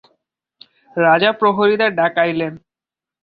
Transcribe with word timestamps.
রাজা 0.97 1.31
প্রহরীদের 1.31 1.91
ডাকাইলেন। 1.95 2.53